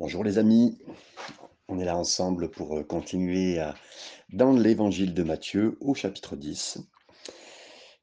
[0.00, 0.78] Bonjour les amis,
[1.66, 3.60] on est là ensemble pour euh, continuer
[4.32, 6.78] dans l'évangile de Matthieu au chapitre 10.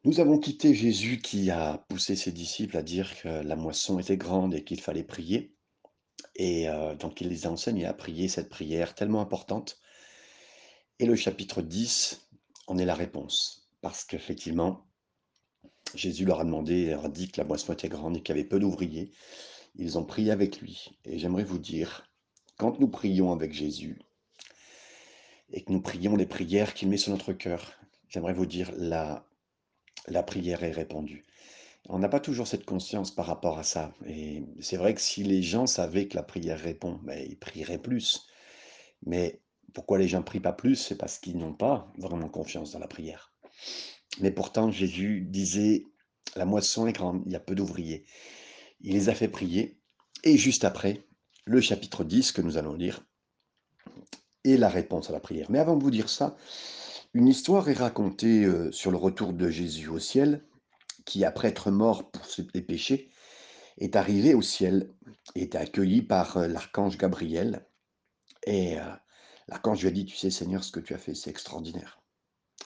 [0.03, 4.17] Nous avons quitté Jésus qui a poussé ses disciples à dire que la moisson était
[4.17, 5.55] grande et qu'il fallait prier.
[6.35, 9.79] Et euh, donc il les a enseignés à prier cette prière tellement importante.
[10.99, 12.27] Et le chapitre 10
[12.67, 13.69] en est la réponse.
[13.79, 14.85] Parce qu'effectivement,
[15.93, 18.37] Jésus leur a demandé, leur a dit que la moisson était grande et qu'il y
[18.37, 19.13] avait peu d'ouvriers.
[19.77, 20.91] Ils ont prié avec lui.
[21.05, 22.09] Et j'aimerais vous dire,
[22.57, 23.99] quand nous prions avec Jésus,
[25.51, 27.73] et que nous prions les prières qu'il met sur notre cœur.
[28.09, 29.25] J'aimerais vous dire, la,
[30.07, 31.25] la prière est répondue.
[31.87, 33.93] On n'a pas toujours cette conscience par rapport à ça.
[34.07, 37.81] Et c'est vrai que si les gens savaient que la prière répond, ben, ils prieraient
[37.81, 38.27] plus.
[39.05, 39.39] Mais
[39.73, 40.75] pourquoi les gens prient pas plus?
[40.75, 43.33] C'est parce qu'ils n'ont pas vraiment confiance dans la prière.
[44.19, 45.83] Mais pourtant, Jésus disait,
[46.35, 48.05] la moisson est grande, il y a peu d'ouvriers.
[48.81, 49.79] Il les a fait prier.
[50.23, 51.05] Et juste après,
[51.45, 53.05] le chapitre 10 que nous allons lire,
[54.45, 55.47] et la réponse à la prière.
[55.49, 56.37] Mais avant de vous dire ça,
[57.13, 60.45] une histoire est racontée euh, sur le retour de Jésus au ciel,
[61.05, 63.09] qui après être mort pour ses péchés,
[63.77, 64.93] est arrivé au ciel,
[65.33, 67.65] est accueilli par euh, l'archange Gabriel.
[68.45, 68.83] Et euh,
[69.47, 72.01] l'archange lui a dit, tu sais Seigneur, ce que tu as fait, c'est extraordinaire,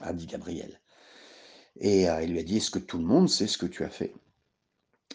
[0.01, 0.81] a dit Gabriel.
[1.81, 3.89] Et il lui a dit, est-ce que tout le monde sait ce que tu as
[3.89, 4.13] fait?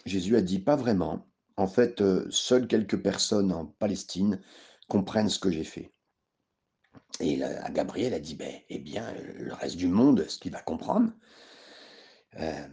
[0.05, 1.27] Jésus a dit, pas vraiment.
[1.57, 4.41] En fait, euh, seules quelques personnes en Palestine
[4.87, 5.93] comprennent ce que j'ai fait.
[7.19, 10.51] Et là, à Gabriel a dit, ben, eh bien, le reste du monde, est-ce qu'il
[10.51, 11.11] va comprendre
[12.37, 12.67] Euh,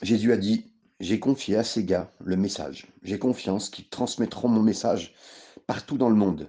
[0.00, 2.86] Jésus a dit, j'ai confié à ces gars le message.
[3.02, 5.14] J'ai confiance qu'ils transmettront mon message
[5.66, 6.48] partout dans le monde.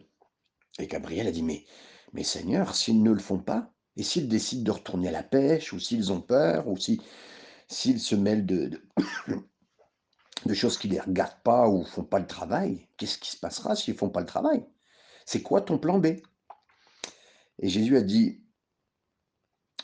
[0.77, 1.65] Et Gabriel a dit, mais,
[2.13, 5.73] mais Seigneur, s'ils ne le font pas, et s'ils décident de retourner à la pêche,
[5.73, 7.01] ou s'ils ont peur, ou si,
[7.73, 8.71] s'ils se mêlent de,
[10.53, 13.75] choses qui ne les regardent pas ou font pas le travail, qu'est-ce qui se passera
[13.75, 14.65] s'ils font pas le travail?
[15.25, 16.07] C'est quoi ton plan B?
[17.59, 18.41] Et Jésus a dit,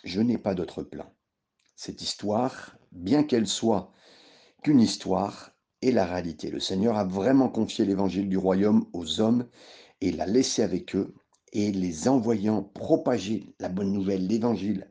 [0.04, 1.12] je n'ai pas d'autre plan.
[1.76, 3.92] Cette histoire, bien qu'elle soit
[4.64, 5.52] qu'une histoire,
[5.82, 6.52] est la réalité.
[6.52, 9.48] Le Seigneur a vraiment confié l'évangile du royaume aux hommes
[10.02, 11.16] et l'a laissé avec eux
[11.54, 14.90] et les envoyant propager la bonne nouvelle, l'évangile,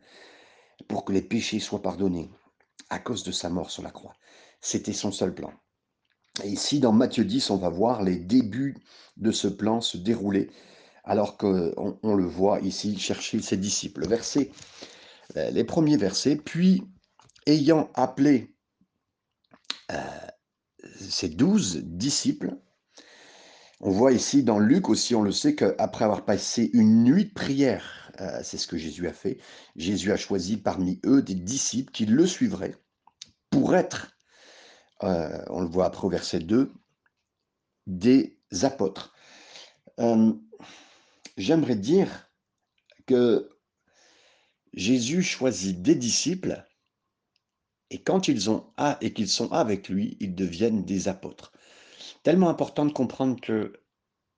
[0.88, 2.30] pour que les péchés soient pardonnés
[2.90, 4.14] à cause de sa mort sur la croix.
[4.60, 5.52] C'était son seul plan.
[6.44, 8.76] Et ici, dans Matthieu 10, on va voir les débuts
[9.16, 10.50] de ce plan se dérouler,
[11.04, 14.06] alors qu'on on le voit ici chercher ses disciples.
[14.06, 14.50] Verset,
[15.36, 16.82] euh, les premiers versets, puis
[17.46, 18.54] ayant appelé
[19.90, 19.96] euh,
[21.00, 22.56] ses douze disciples,
[23.80, 27.32] on voit ici dans Luc aussi, on le sait qu'après avoir passé une nuit de
[27.32, 29.38] prière, euh, c'est ce que Jésus a fait,
[29.76, 32.76] Jésus a choisi parmi eux des disciples qui le suivraient
[33.50, 34.16] pour être,
[35.02, 36.72] euh, on le voit après au verset 2,
[37.86, 39.14] des apôtres.
[40.00, 40.32] Euh,
[41.38, 42.28] J'aimerais dire
[43.06, 43.48] que
[44.74, 46.64] Jésus choisit des disciples
[47.90, 51.52] et quand ils ont a et qu'ils sont avec lui, ils deviennent des apôtres.
[52.24, 53.72] Tellement important de comprendre que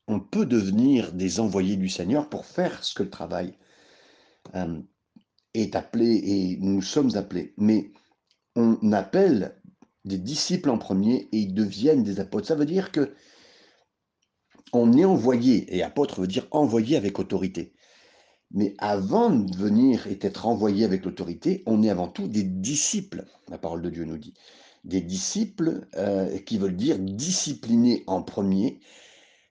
[0.06, 3.56] on peut devenir des envoyés du Seigneur pour faire ce que le travail
[4.54, 4.80] euh,
[5.54, 7.54] est appelé et nous sommes appelés.
[7.56, 7.92] Mais
[8.56, 9.60] on appelle
[10.04, 12.48] des disciples en premier et ils deviennent des apôtres.
[12.48, 13.14] Ça veut dire que
[14.72, 17.74] on est envoyé, et apôtre veut dire envoyé avec autorité.
[18.52, 23.24] Mais avant de venir et d'être envoyé avec l'autorité, on est avant tout des disciples,
[23.48, 24.34] la parole de Dieu nous dit.
[24.84, 28.80] Des disciples euh, qui veulent dire disciplinés en premier,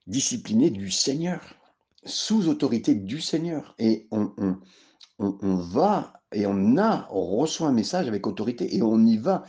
[0.08, 1.59] disciplinés du Seigneur,
[2.06, 3.76] sous autorité du Seigneur.
[3.80, 4.32] Et on,
[5.20, 9.44] va et on a, reçoit un message avec autorité et on y va.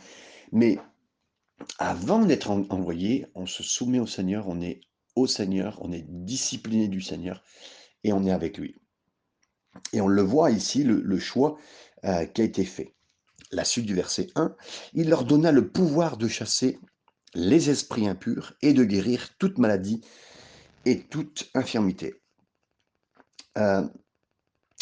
[0.51, 0.79] Mais
[1.77, 4.81] avant d'être envoyé, on se soumet au Seigneur, on est
[5.15, 7.43] au Seigneur, on est discipliné du Seigneur
[8.03, 8.75] et on est avec lui.
[9.93, 11.57] Et on le voit ici, le, le choix
[12.03, 12.95] euh, qui a été fait.
[13.51, 14.55] La suite du verset 1,
[14.93, 16.79] il leur donna le pouvoir de chasser
[17.33, 20.01] les esprits impurs et de guérir toute maladie
[20.85, 22.20] et toute infirmité.
[23.57, 23.87] Euh,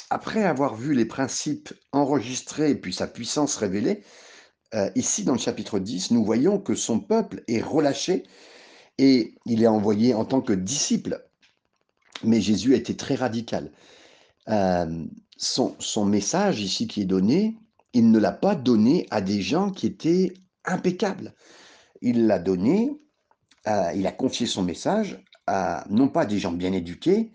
[0.09, 4.03] après avoir vu les principes enregistrés et puis sa puissance révélée,
[4.73, 8.23] euh, ici dans le chapitre 10, nous voyons que son peuple est relâché
[8.97, 11.23] et il est envoyé en tant que disciple.
[12.23, 13.71] Mais Jésus a été très radical.
[14.49, 15.05] Euh,
[15.37, 17.57] son, message ici qui est donné,
[17.93, 20.33] il ne l'a pas donné à des gens qui étaient
[20.65, 21.33] impeccables.
[22.01, 22.91] Il l'a donné,
[23.95, 27.31] il a confié son message à non pas des gens bien éduqués,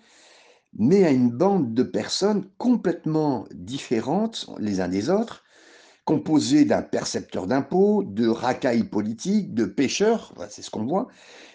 [0.76, 5.44] mais à une bande de personnes complètement différentes les uns des autres,
[6.04, 11.08] composées d'un percepteur d'impôts, de racailles politiques, de pêcheurs, c'est ce qu'on voit.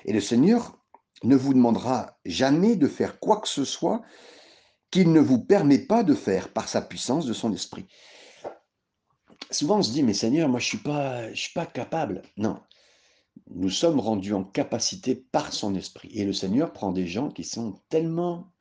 [0.06, 0.80] Et le Seigneur
[1.24, 4.02] ne vous demandera jamais de faire quoi que ce soit
[4.92, 7.86] qu'il ne vous permet pas de faire par sa puissance de son esprit.
[9.52, 12.24] Souvent on se dit, mais Seigneur, moi je ne suis, pas, suis pas capable.
[12.38, 12.60] Non,
[13.52, 16.10] nous sommes rendus en capacité par son esprit.
[16.14, 18.52] Et le Seigneur prend des gens qui sont tellement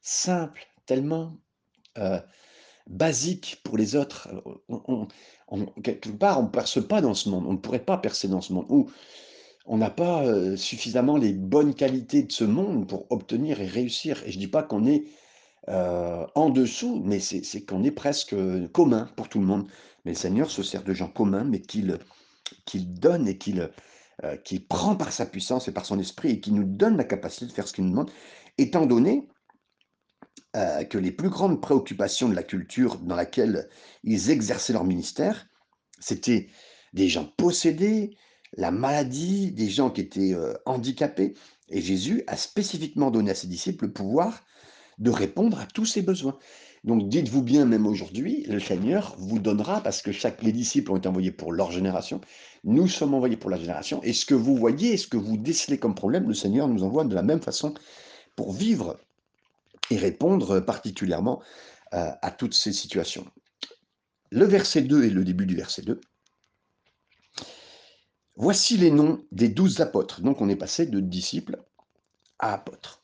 [0.00, 1.36] simples, tellement
[1.98, 2.20] euh,
[2.86, 4.28] basiques pour les autres.
[4.68, 7.46] On, quelque part, on ne perce pas dans ce monde.
[7.46, 8.66] On ne pourrait pas percer dans ce monde.
[8.68, 8.90] Ou
[9.66, 14.22] on n'a pas euh, suffisamment les bonnes qualités de ce monde pour obtenir et réussir.
[14.24, 15.04] Et je ne dis pas qu'on est
[15.68, 18.34] euh, en dessous, mais c'est qu'on est presque
[18.72, 19.66] commun pour tout le monde.
[20.04, 21.98] Mais le Seigneur se sert de gens communs, mais qu'il
[22.94, 23.70] donne et qu'il
[24.24, 24.36] euh,
[24.68, 27.52] prend par sa puissance et par son esprit et qui nous donne la capacité de
[27.52, 28.10] faire ce qu'il nous demande,
[28.58, 29.28] étant donné
[30.56, 33.68] euh, que les plus grandes préoccupations de la culture dans laquelle
[34.04, 35.46] ils exerçaient leur ministère,
[35.98, 36.48] c'était
[36.92, 38.16] des gens possédés,
[38.56, 41.34] la maladie, des gens qui étaient euh, handicapés.
[41.68, 44.42] Et Jésus a spécifiquement donné à ses disciples le pouvoir
[44.98, 46.38] de répondre à tous ces besoins.
[46.84, 50.10] Donc dites-vous bien, même aujourd'hui, le Seigneur vous donnera, parce que
[50.42, 52.20] les disciples ont été envoyés pour leur génération,
[52.64, 55.78] nous sommes envoyés pour la génération, et ce que vous voyez, ce que vous décelez
[55.78, 57.74] comme problème, le Seigneur nous envoie de la même façon
[58.34, 58.98] pour vivre
[59.90, 61.42] et répondre particulièrement
[61.94, 63.26] euh, à toutes ces situations.
[64.30, 66.00] Le verset 2 est le début du verset 2.
[68.36, 70.22] Voici les noms des douze apôtres.
[70.22, 71.62] Donc on est passé de disciples
[72.38, 73.02] à apôtres.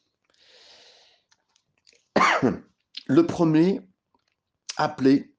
[3.09, 3.83] Le premier,
[4.77, 5.33] appelé,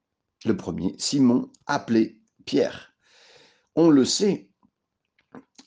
[0.46, 2.94] le premier, Simon, appelé Pierre.
[3.76, 4.48] On le sait,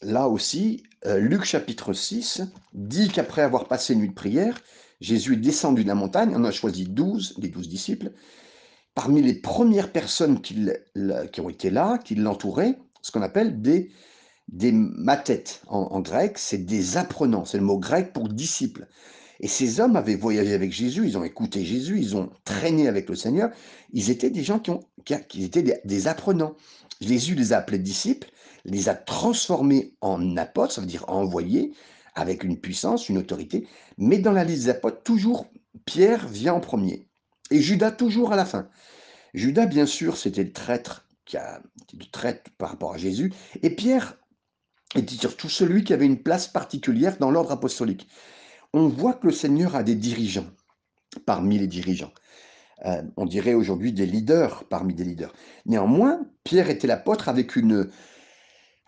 [0.01, 2.42] là aussi, euh, Luc chapitre 6
[2.74, 4.60] dit qu'après avoir passé une nuit de prière,
[5.01, 8.12] Jésus est descendu de la montagne, on a choisi douze, les douze disciples.
[8.95, 10.56] Parmi les premières personnes qui,
[11.39, 13.89] ont été là, qui l'entouraient, ce qu'on appelle des,
[14.48, 18.88] des mathètes en grec, c'est des apprenants, c'est le mot grec pour disciples.
[19.42, 23.09] Et ces hommes avaient voyagé avec Jésus, ils ont écouté Jésus, ils ont traîné avec
[23.09, 23.50] le Seigneur.
[23.92, 26.56] Ils étaient des gens qui, ont, qui, étaient des, apprenants.
[27.01, 28.30] Jésus les a appelés disciples,
[28.65, 31.74] les a transformés en apôtres, ça veut dire envoyés,
[32.16, 33.68] avec une puissance, une autorité.
[33.98, 35.48] Mais dans la liste des apôtres, toujours
[35.86, 37.08] Pierre vient en premier.
[37.50, 38.69] Et Judas toujours à la fin.
[39.34, 41.62] Judas, bien sûr, c'était le traître qui a
[41.98, 43.34] le traître par rapport à Jésus.
[43.63, 44.18] Et Pierre
[44.96, 48.08] était surtout celui qui avait une place particulière dans l'ordre apostolique
[48.74, 50.48] on voit que le Seigneur a des dirigeants
[51.25, 52.13] parmi les dirigeants.
[52.86, 55.34] Euh, on dirait aujourd'hui des leaders parmi des leaders.
[55.66, 57.90] Néanmoins, Pierre était l'apôtre avec une...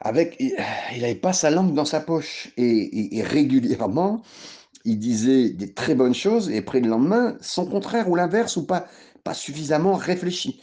[0.06, 0.54] Avec, il
[1.02, 4.22] n'avait pas sa langue dans sa poche et, régulièrement,
[4.84, 8.66] il disait des très bonnes choses et après le lendemain, son contraire ou l'inverse ou
[8.66, 8.86] pas,
[9.24, 10.62] pas suffisamment réfléchi.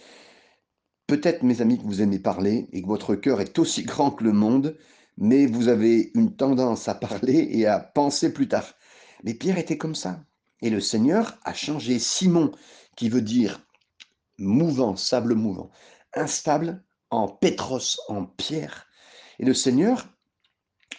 [1.07, 4.25] Peut-être, mes amis, que vous aimez parler et que votre cœur est aussi grand que
[4.25, 4.77] le monde,
[5.17, 8.75] mais vous avez une tendance à parler et à penser plus tard.
[9.25, 10.21] Mais Pierre était comme ça.
[10.61, 12.53] Et le Seigneur a changé Simon,
[12.95, 13.61] qui veut dire
[14.39, 15.71] mouvant, sable mouvant,
[16.15, 18.87] instable, en Pétros, en Pierre.
[19.41, 20.07] Et le Seigneur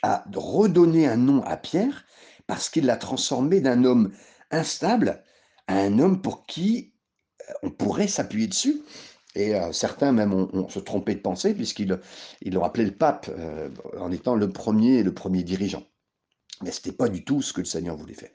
[0.02, 2.06] a redonné un nom à Pierre
[2.48, 4.12] parce qu'il l'a transformé d'un homme
[4.50, 5.24] instable
[5.68, 6.92] à un homme pour qui
[7.42, 8.82] euh, on pourrait s'appuyer dessus.
[9.36, 12.00] Et euh, certains même ont, se trompé de pensée puisqu'ils
[12.48, 15.84] l'ont appelé le pape euh, en étant le premier, le premier dirigeant.
[16.64, 18.32] Mais ce n'était pas du tout ce que le Seigneur voulait faire.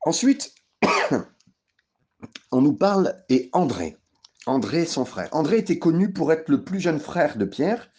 [0.00, 0.54] Ensuite,
[2.52, 3.98] on nous parle, et André,
[4.46, 5.28] André, son frère.
[5.32, 7.90] André était connu pour être le plus jeune frère de Pierre.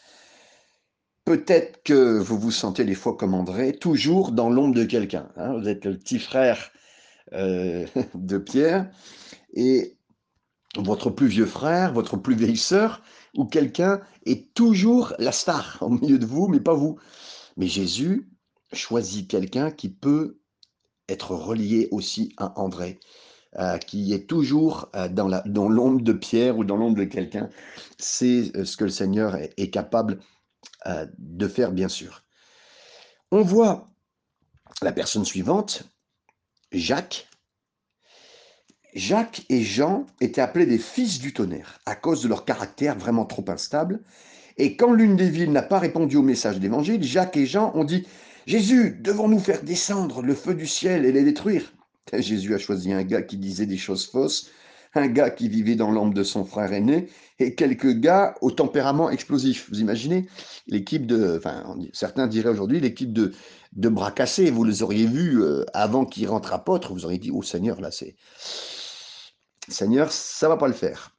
[1.29, 5.29] Peut-être que vous vous sentez des fois comme André, toujours dans l'ombre de quelqu'un.
[5.35, 5.59] Hein.
[5.59, 6.71] Vous êtes le petit frère
[7.33, 8.89] euh, de Pierre,
[9.53, 9.95] et
[10.75, 13.03] votre plus vieux frère, votre plus vieille sœur,
[13.35, 16.97] ou quelqu'un est toujours la star au milieu de vous, mais pas vous.
[17.57, 18.31] Mais Jésus
[18.73, 20.39] choisit quelqu'un qui peut
[21.09, 22.99] être relié aussi à André,
[23.59, 27.51] euh, qui est toujours euh, dans l'ombre de Pierre ou dans l'ombre de quelqu'un.
[27.99, 30.17] C'est ce que le Seigneur est, capable
[31.17, 32.23] de faire, bien sûr.
[33.31, 33.89] On voit
[34.81, 35.83] la personne suivante,
[36.71, 37.27] Jacques.
[38.95, 43.25] Jacques et Jean étaient appelés des fils du tonnerre à cause de leur caractère vraiment
[43.25, 44.01] trop instable.
[44.57, 47.83] Et quand l'une des villes n'a pas répondu au message d'évangile, Jacques et Jean ont
[47.83, 48.07] dit
[48.47, 51.71] Jésus, devons-nous faire descendre le feu du ciel et les détruire?
[52.13, 54.49] Jésus a choisi un gars qui disait des choses fausses,
[54.95, 59.09] un gars qui vivait dans l'ombre de son frère aîné, et quelques gars au tempérament
[59.09, 59.69] explosif.
[59.69, 60.27] Vous imaginez
[60.67, 63.33] l'équipe de, enfin, certains diraient aujourd'hui l'équipe de,
[63.73, 64.49] de bras cassés.
[64.49, 67.91] Vous les auriez vus euh, avant qu'ils rentrent apôtres, vous auriez dit, oh Seigneur, là
[67.91, 68.15] c'est,
[69.67, 71.15] Seigneur, ça va pas le faire.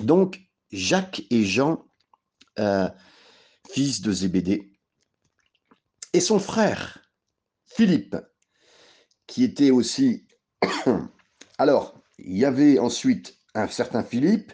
[0.00, 0.40] Donc
[0.70, 1.84] Jacques et Jean,
[2.58, 2.88] euh,
[3.70, 4.72] fils de Zébédée,
[6.12, 7.00] et son frère,
[7.66, 8.16] Philippe,
[9.26, 10.26] qui était aussi...
[11.58, 14.52] Alors, il y avait ensuite un certain Philippe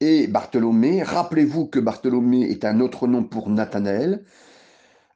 [0.00, 1.02] et Bartholomé.
[1.02, 4.24] Rappelez-vous que Bartholomé est un autre nom pour Nathanaël,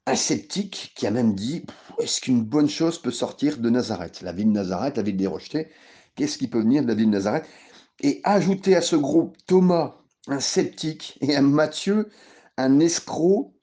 [0.06, 1.64] un sceptique qui a même dit
[1.98, 4.22] est-ce qu'une bonne chose peut sortir de Nazareth?
[4.22, 5.68] La ville de Nazareth, la ville des rejetés,
[6.14, 7.46] qu'est-ce qui peut venir de la ville de Nazareth?
[8.02, 9.96] Et ajouter à ce groupe Thomas,
[10.26, 12.08] un sceptique, et un Matthieu,
[12.56, 13.54] un escroc,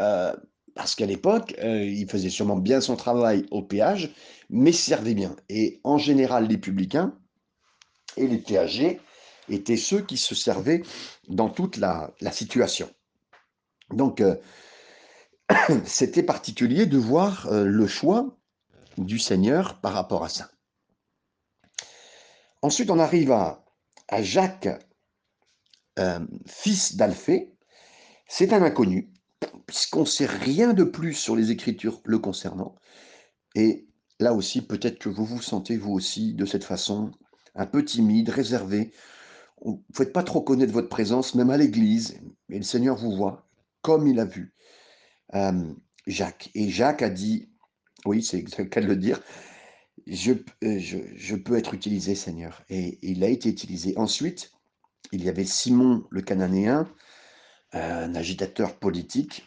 [0.00, 0.34] euh,
[0.74, 4.14] parce qu'à l'époque, euh, il faisait sûrement bien son travail au péage,
[4.50, 5.36] mais servait bien.
[5.48, 7.18] Et en général, les publicains
[8.16, 9.00] et les péagers
[9.48, 10.82] étaient ceux qui se servaient
[11.28, 12.90] dans toute la, situation.
[13.90, 14.36] Donc, euh,
[15.84, 18.36] c'était particulier de voir euh, le choix
[18.98, 20.50] du Seigneur par rapport à ça.
[22.62, 23.64] Ensuite, on arrive à,
[24.20, 24.68] Jacques,
[25.98, 27.54] euh, fils d'Alphée.
[28.28, 29.12] C'est un inconnu,
[29.66, 32.76] puisqu'on ne sait rien de plus sur les Écritures le concernant.
[33.54, 33.88] Et
[34.20, 37.10] là aussi, peut-être que vous vous sentez, vous aussi, de cette façon,
[37.54, 38.92] un peu timide, réservé.
[39.64, 43.14] Vous ne faites pas trop connaître votre présence, même à l'église, mais le Seigneur vous
[43.14, 43.48] voit
[43.82, 44.54] comme il a vu.
[46.06, 46.50] Jacques.
[46.54, 47.48] Et Jacques a dit,
[48.04, 49.20] oui, c'est le cas de le dire,
[50.06, 50.32] je,
[50.64, 52.62] euh, je, je, peux être utilisé, Seigneur.
[52.68, 53.96] Et il a été utilisé.
[53.96, 54.50] Ensuite,
[55.12, 56.88] il y avait Simon le Cananéen,
[57.72, 59.44] un agitateur politique,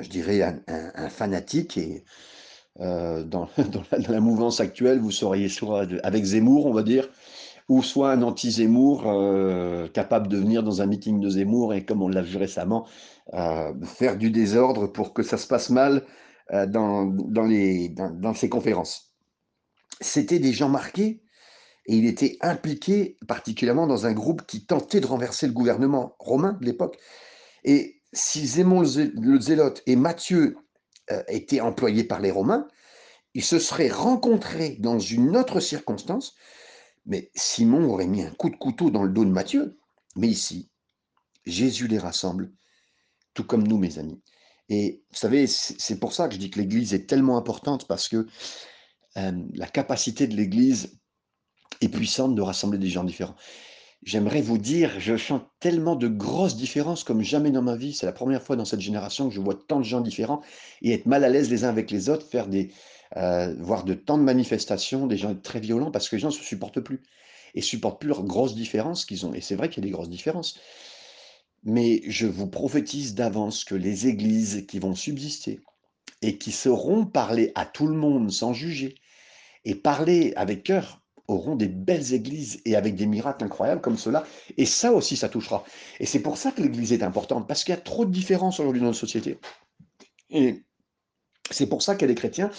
[0.00, 1.76] je dirais un, fanatique.
[1.76, 2.04] Et
[2.80, 3.48] euh, dans,
[4.08, 7.08] la, mouvance actuelle, vous seriez soit avec Zemmour, on va dire,
[7.68, 12.02] ou soit un anti-Zemmour euh, capable de venir dans un meeting de Zemmour et, comme
[12.02, 12.86] on l'a vu récemment,
[13.34, 16.04] euh, faire du désordre pour que ça se passe mal
[16.68, 19.16] dans, dans, ces conférences.
[20.00, 21.24] C'était des gens marqués
[21.86, 26.56] et il était impliqué particulièrement dans un groupe qui tentait de renverser le gouvernement romain
[26.60, 26.98] de l'époque.
[27.64, 30.56] Et si Zémon le Zélote et Matthieu
[31.28, 32.66] étaient employés par les Romains,
[33.34, 36.34] ils se seraient rencontrés dans une autre circonstance
[37.06, 39.78] mais Simon aurait mis un coup de couteau dans le dos de Matthieu.
[40.16, 40.68] Mais ici,
[41.46, 42.52] Jésus les rassemble,
[43.32, 44.20] tout comme nous, mes amis.
[44.68, 48.08] Et vous savez, c'est pour ça que je dis que l'Église est tellement importante, parce
[48.08, 48.26] que
[49.16, 50.98] euh, la capacité de l'Église
[51.80, 53.36] est puissante de rassembler des gens différents.
[54.02, 57.92] J'aimerais vous dire, je chante tellement de grosses différences comme jamais dans ma vie.
[57.92, 60.42] C'est la première fois dans cette génération que je vois tant de gens différents
[60.82, 62.70] et être mal à l'aise les uns avec les autres, faire des,
[63.16, 66.32] euh, voir de tant de manifestations, des gens très violents, parce que les gens ne
[66.32, 67.02] se supportent plus.
[67.54, 69.32] Et supportent plus leurs grosses différences qu'ils ont.
[69.32, 70.60] Et c'est vrai qu'il y a des grosses différences.
[71.64, 75.60] Mais je vous prophétise d'avance que les églises qui vont subsister
[76.22, 78.96] et qui sauront parler à tout le monde sans juger
[79.64, 84.24] et parler avec cœur auront des belles églises et avec des miracles incroyables comme cela.
[84.56, 85.64] Et ça aussi, ça touchera.
[86.00, 88.60] Et c'est pour ça que l'église est importante, parce qu'il y a trop de différences
[88.60, 89.38] aujourd'hui dans notre société.
[90.30, 90.62] Et
[91.50, 92.50] c'est pour ça qu'il y a chrétiens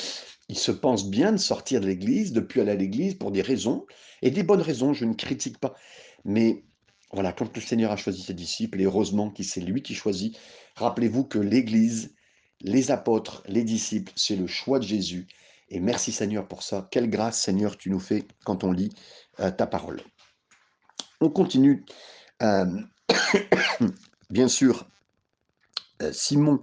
[0.49, 3.41] il se pense bien de sortir de l'église, de plus aller à l'église pour des
[3.41, 3.85] raisons,
[4.21, 5.75] et des bonnes raisons, je ne critique pas.
[6.23, 6.63] Mais
[7.11, 10.37] voilà, quand le Seigneur a choisi ses disciples, et heureusement que c'est lui qui choisit,
[10.75, 12.15] rappelez-vous que l'église,
[12.61, 15.27] les apôtres, les disciples, c'est le choix de Jésus.
[15.69, 16.87] Et merci Seigneur pour ça.
[16.91, 18.93] Quelle grâce Seigneur tu nous fais quand on lit
[19.39, 20.01] euh, ta parole.
[21.19, 21.85] On continue.
[22.41, 22.81] Euh,
[24.29, 24.87] bien sûr,
[26.01, 26.61] euh, Simon,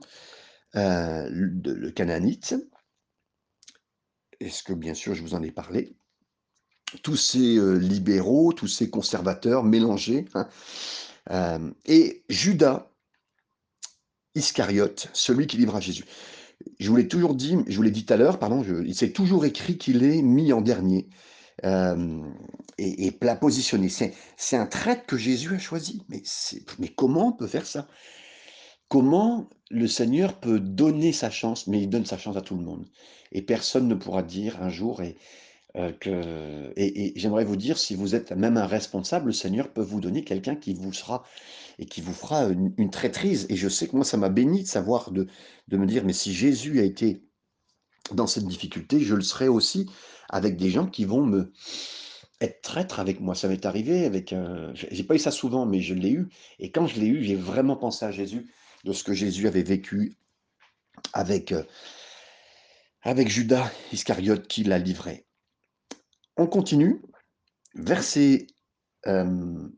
[0.75, 2.55] le Cananite,
[4.41, 5.97] est-ce que bien sûr je vous en ai parlé?
[7.03, 10.25] Tous ces libéraux, tous ces conservateurs mélangés.
[11.31, 12.91] Hein, et Judas
[14.35, 16.05] Iscariote, celui qui livra Jésus.
[16.79, 19.13] Je vous l'ai toujours dit, je vous l'ai dit tout à l'heure, pardon, il s'est
[19.13, 21.09] toujours écrit qu'il est mis en dernier
[21.65, 22.21] euh,
[22.79, 23.89] et, et, plat positionné.
[23.89, 26.03] C'est un traître que Jésus a choisi.
[26.09, 26.23] Mais,
[26.79, 27.87] mais comment on peut faire ça?
[28.89, 32.65] Comment le Seigneur peut donner sa chance, mais il donne sa chance à tout le
[32.65, 32.87] monde.
[33.33, 35.17] Et personne ne pourra dire un jour et,
[35.77, 36.73] euh.
[36.77, 40.25] Et, j'aimerais vous dire, si vous êtes même un responsable, le Seigneur peut vous donner
[40.25, 41.25] quelqu'un qui vous sera
[41.79, 43.47] et qui vous fera une, traîtrise.
[43.49, 45.27] Et je sais que moi, ça m'a béni de savoir, de,
[45.69, 47.25] de me dire, mais si Jésus a été
[48.13, 49.91] dans cette difficulté, je le serai aussi
[50.29, 51.53] avec des gens qui vont me
[52.41, 53.35] être traître avec moi.
[53.35, 54.33] Ça m'est arrivé avec.
[54.33, 56.29] Euh, j'ai pas eu ça souvent, mais je l'ai eu.
[56.59, 58.47] Et quand je l'ai eu, j'ai vraiment pensé à Jésus
[58.85, 60.17] de ce que Jésus avait vécu
[61.13, 61.63] avec, euh,
[63.03, 65.27] avec Judas Iscariote qui l'a livré.
[66.37, 67.01] On continue,
[67.75, 68.47] verset,
[69.07, 69.69] euh,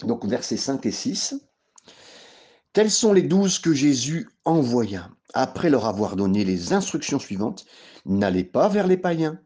[0.00, 1.34] donc versets 5 et 6.
[2.72, 7.66] Tels sont les douze que Jésus envoya, après leur avoir donné les instructions suivantes.
[8.06, 9.38] N'allez pas vers les païens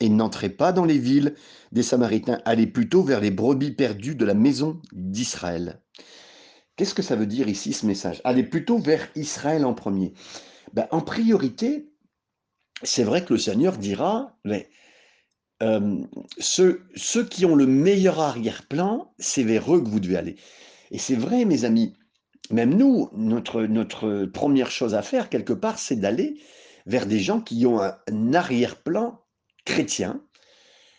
[0.00, 1.34] et n'entrez pas dans les villes
[1.72, 5.80] des Samaritains, allez plutôt vers les brebis perdues de la maison d'Israël.
[6.76, 8.20] Qu'est-ce que ça veut dire ici ce message?
[8.24, 10.14] Allez plutôt vers Israël en premier.
[10.72, 11.90] Ben, en priorité,
[12.82, 14.70] c'est vrai que le Seigneur dira, mais
[15.62, 16.02] euh,
[16.38, 16.84] ceux,
[17.30, 20.36] qui ont le meilleur arrière-plan, c'est vers eux que vous devez aller.
[20.90, 21.94] Et c'est vrai, mes amis,
[22.50, 26.40] même nous, notre, notre première chose à faire, quelque part, c'est d'aller
[26.86, 29.20] vers des gens qui ont un arrière-plan
[29.64, 30.22] chrétien,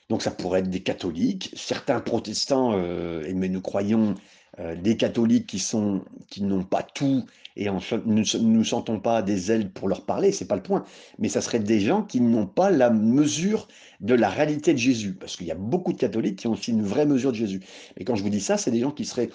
[0.09, 4.15] donc ça pourrait être des catholiques, certains protestants, euh, mais nous croyons
[4.59, 7.25] euh, des catholiques qui sont qui n'ont pas tout
[7.55, 7.67] et
[8.05, 10.85] nous ne sentons pas des ailes pour leur parler, c'est pas le point.
[11.17, 13.67] Mais ça serait des gens qui n'ont pas la mesure
[13.99, 16.71] de la réalité de Jésus, parce qu'il y a beaucoup de catholiques qui ont aussi
[16.71, 17.59] une vraie mesure de Jésus.
[17.97, 19.29] Mais quand je vous dis ça, c'est des gens qui seraient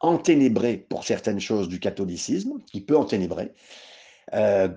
[0.00, 3.52] enténébrés pour certaines choses du catholicisme, qui peut enténébrer,
[4.34, 4.68] euh,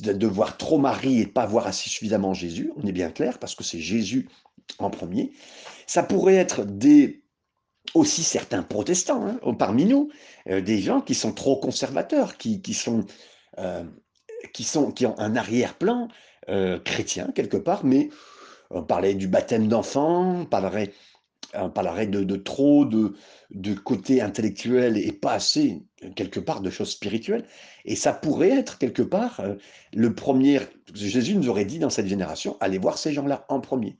[0.00, 3.54] de, voir trop Marie et pas voir assez suffisamment Jésus, on est bien clair, parce
[3.54, 4.28] que c'est Jésus
[4.78, 5.32] en premier.
[5.86, 7.22] Ça pourrait être des
[7.94, 10.10] aussi certains protestants hein, parmi nous,
[10.48, 13.04] euh, des gens qui sont trop conservateurs, qui, qui sont,
[13.58, 13.84] euh,
[14.52, 16.08] qui, sont, qui ont un arrière-plan
[16.48, 18.10] euh, chrétien quelque part, mais
[18.70, 20.92] on parlait du baptême d'enfants, on parlerait,
[22.06, 23.14] de, de trop de,
[23.50, 25.82] de côté intellectuel et pas assez
[26.16, 27.46] quelque part de choses spirituelles.
[27.84, 29.40] Et ça pourrait être quelque part
[29.94, 30.60] le premier.
[30.92, 33.96] Jésus nous aurait dit dans cette génération, allez voir ces gens-là en premier.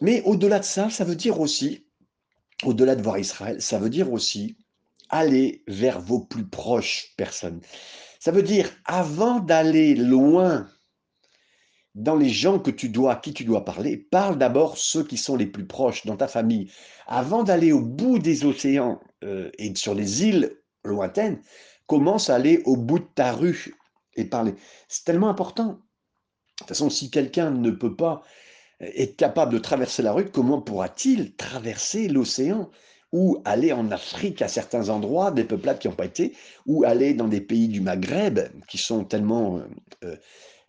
[0.00, 1.84] Mais au-delà de ça, ça veut dire aussi,
[2.66, 4.56] au-delà de voir Israël, ça veut dire aussi
[5.10, 7.60] aller vers vos plus proches personnes.
[8.20, 10.66] Ça veut dire, avant d'aller loin
[11.94, 15.16] dans les gens que tu dois, à qui tu dois parler, parle d'abord ceux qui
[15.16, 16.70] sont les plus proches dans ta famille.
[17.06, 21.40] Avant d'aller au bout des océans euh, et sur les îles lointaines,
[21.86, 23.74] commence à aller au bout de ta rue
[24.16, 24.54] et parler.
[24.88, 25.66] C'est tellement important.
[25.68, 25.78] De
[26.58, 28.22] toute façon, si quelqu'un ne peut pas
[28.80, 32.70] est capable de traverser la rue, comment pourra-t-il traverser l'océan
[33.12, 37.14] ou aller en Afrique à certains endroits, des peuplades qui n'ont pas été, ou aller
[37.14, 39.60] dans des pays du Maghreb qui sont tellement
[40.02, 40.16] euh,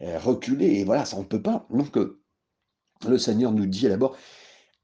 [0.04, 0.76] euh, reculés.
[0.76, 1.66] Et voilà, ça on ne peut pas.
[1.72, 2.22] Donc euh,
[3.08, 4.16] le Seigneur nous dit d'abord,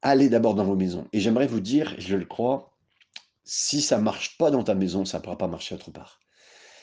[0.01, 1.07] allez d'abord dans vos maisons.
[1.13, 2.73] Et j'aimerais vous dire, je le crois,
[3.43, 6.19] si ça marche pas dans ta maison, ça ne pourra pas marcher autre part.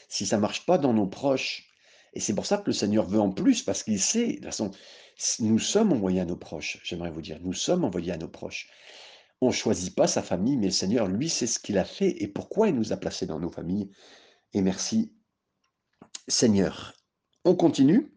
[0.08, 1.67] Si ça marche pas dans nos proches,
[2.14, 4.44] et c'est pour ça que le Seigneur veut en plus, parce qu'il sait, de toute
[4.44, 4.70] façon,
[5.40, 8.68] nous sommes envoyés à nos proches, j'aimerais vous dire, nous sommes envoyés à nos proches.
[9.40, 12.22] On ne choisit pas sa famille, mais le Seigneur, lui, sait ce qu'il a fait
[12.22, 13.90] et pourquoi il nous a placés dans nos familles.
[14.52, 15.12] Et merci,
[16.26, 16.94] Seigneur.
[17.44, 18.12] On continue.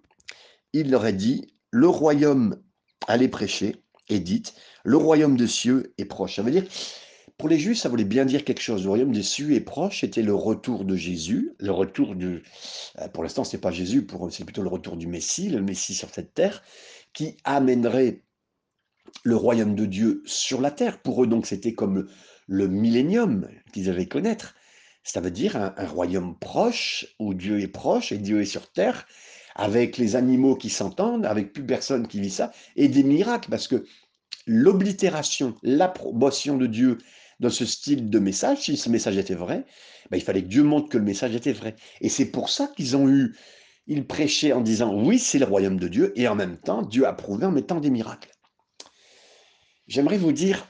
[0.74, 2.62] Il leur a dit, le royaume,
[3.08, 6.36] allez prêcher, et dites, le royaume de cieux est proche.
[6.38, 6.66] Ça veut dire,
[7.42, 8.84] pour les Juifs, ça voulait bien dire quelque chose.
[8.84, 12.44] Le royaume cieux est proche, c'était le retour de Jésus, le retour du...
[13.00, 15.96] Euh, pour l'instant, ce n'est pas Jésus, c'est plutôt le retour du Messie, le Messie
[15.96, 16.62] sur cette terre,
[17.14, 18.22] qui amènerait
[19.24, 21.02] le royaume de Dieu sur la terre.
[21.02, 22.08] Pour eux, donc, c'était comme
[22.46, 24.54] le, millénium qu'ils avaient connaître.
[25.04, 28.72] Ça veut dire un, un, royaume proche, où Dieu est proche et Dieu est sur
[28.72, 29.08] terre,
[29.56, 33.68] avec les animaux qui s'entendent, avec plus personne qui vit ça, et des miracles, parce
[33.68, 33.84] que
[34.46, 37.00] l'oblitération, l'approbation de Dieu
[37.42, 39.66] dans ce style de message, si ce message était vrai,
[40.12, 41.76] ben, il fallait que Dieu montre que le message était vrai.
[42.00, 43.36] Et c'est pour ça qu'ils ont eu,
[43.88, 47.08] ils prêchaient en disant oui, c'est le royaume de Dieu, et en même temps, Dieu
[47.08, 48.32] a prouvé en mettant des miracles.
[49.88, 50.68] J'aimerais vous dire,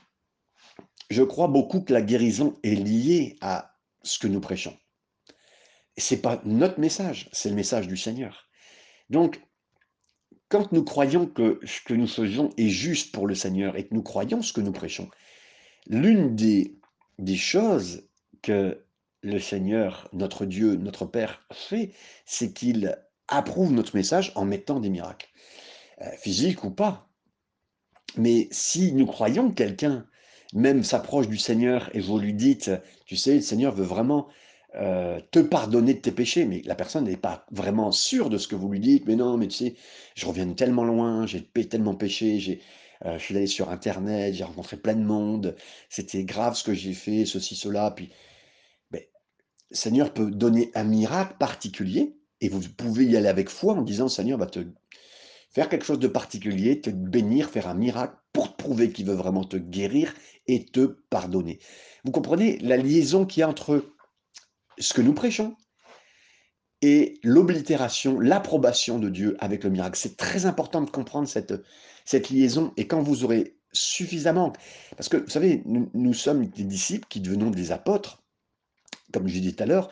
[1.10, 4.76] je crois beaucoup que la guérison est liée à ce que nous prêchons.
[5.98, 8.48] Ce n'est pas notre message, c'est le message du Seigneur.
[9.10, 9.42] Donc,
[10.48, 13.94] quand nous croyons que ce que nous faisons est juste pour le Seigneur et que
[13.94, 15.10] nous croyons ce que nous prêchons,
[15.88, 16.78] l'une des,
[17.36, 18.04] choses
[18.42, 18.84] que
[19.22, 21.92] le Seigneur, notre Dieu, notre Père fait,
[22.26, 25.30] c'est qu'il approuve notre message en mettant des miracles,
[26.02, 27.08] euh, physiques ou pas.
[28.18, 30.06] Mais si nous croyons que quelqu'un
[30.54, 32.72] même s'approche du Seigneur et vous lui dites,
[33.06, 34.28] tu sais, le Seigneur veut vraiment
[34.76, 38.48] euh, te pardonner de tes péchés, mais la personne n'est pas vraiment sûre de ce
[38.48, 39.76] que vous lui dites, mais non, mais tu sais,
[40.16, 42.62] je reviens tellement loin, j'ai tellement péché, j'ai
[43.06, 45.56] euh, je suis allé sur Internet, j'ai rencontré plein de monde,
[45.90, 47.92] c'était grave ce que j'ai fait, ceci, cela.
[47.92, 48.10] Puis,
[48.92, 49.02] ben,
[49.72, 54.08] Seigneur peut donner un miracle particulier et vous pouvez y aller avec foi en disant
[54.08, 54.66] Seigneur va te
[55.50, 59.16] faire quelque chose de particulier, te bénir, faire un miracle pour te prouver qu'il veut
[59.16, 60.14] vraiment te guérir
[60.48, 61.60] et te pardonner.
[62.06, 63.86] Vous comprenez la liaison qu'il y a entre
[64.80, 65.56] ce que nous prêchons
[66.82, 70.00] et l'oblitération, l'approbation de Dieu avec le miracle.
[70.00, 71.54] C'est très important de comprendre cette,
[72.06, 72.74] cette liaison.
[72.78, 74.54] Et quand vous aurez suffisamment,
[74.98, 78.22] parce que vous savez, nous, sommes des disciples qui devenons des apôtres,
[79.14, 79.90] comme je disais tout à l'heure,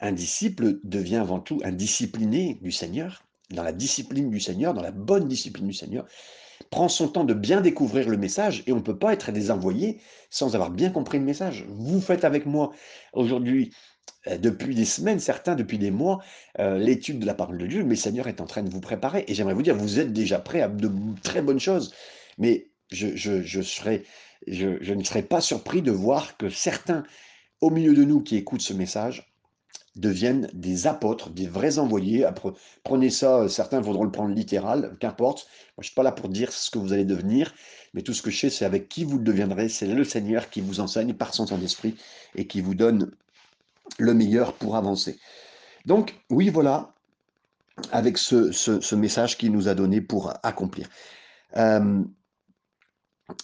[0.00, 4.82] un disciple devient avant tout un discipliné du Seigneur, dans la discipline du Seigneur, dans
[4.82, 6.06] la bonne discipline du Seigneur,
[6.70, 9.50] prend son temps de bien découvrir le message et on ne peut pas être des
[9.50, 11.64] envoyés sans avoir bien compris le message.
[11.68, 12.72] Vous faites avec moi
[13.12, 13.72] aujourd'hui
[14.26, 16.22] depuis des semaines, certains depuis des mois,
[16.58, 18.80] euh, l'étude de la parole de Dieu, mais le Seigneur est en train de vous
[18.80, 19.24] préparer.
[19.28, 20.90] Et j'aimerais vous dire, vous êtes déjà prêts à de
[21.22, 21.94] très bonnes choses.
[22.38, 23.62] Mais je, ne
[25.04, 27.04] serais pas surpris de voir que certains
[27.60, 29.26] au milieu de nous qui écoutent ce message
[29.96, 32.26] deviennent des apôtres, des vrais envoyés.
[32.84, 35.46] prenez ça, certains voudront le prendre littéral, qu'importe.
[35.76, 37.54] Moi, je ne suis pas là pour dire ce que vous allez devenir,
[37.92, 39.68] mais tout ce que je sais, c'est avec qui vous deviendrez.
[39.68, 41.96] C'est le Seigneur qui vous enseigne par son Saint-Esprit
[42.36, 43.10] et qui vous donne
[43.98, 45.18] le meilleur pour avancer.
[45.86, 46.94] Donc, oui, voilà,
[47.92, 50.88] avec ce, message qu'il nous a donné pour accomplir.
[51.56, 52.02] Euh,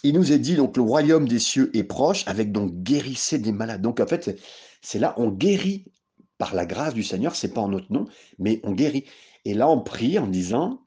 [0.03, 3.51] il nous est dit, donc, le royaume des cieux est proche, avec donc guérissez des
[3.51, 3.81] malades.
[3.81, 4.39] Donc, en fait,
[4.81, 5.85] c'est là, on guérit
[6.37, 8.05] par la grâce du Seigneur, c'est pas en notre nom,
[8.37, 9.05] mais on guérit.
[9.45, 10.81] Et là, on prie en disant,